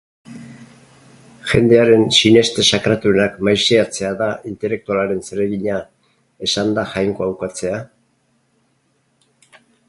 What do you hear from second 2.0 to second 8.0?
sineste sakratuenak maiseatzea da intelektualaren zeregina esanda Jainkoa ukatzea?